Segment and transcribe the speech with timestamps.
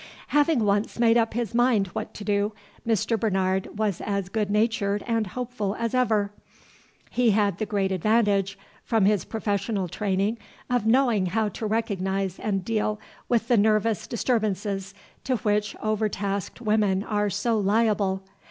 [0.29, 2.53] Having once made up his mind what to do,
[2.87, 3.19] Mr.
[3.19, 6.31] Bernard was as good natured and hopeful as ever.
[7.11, 10.39] He had the great advantage, from his professional training,
[10.71, 17.03] of knowing how to recognize and deal with the nervous disturbances to which overtasked women
[17.03, 18.23] are so liable.